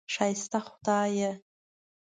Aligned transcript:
ښایسته 0.13 0.59
خدایه! 0.67 1.31